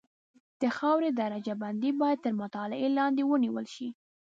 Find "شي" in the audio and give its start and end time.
3.75-3.87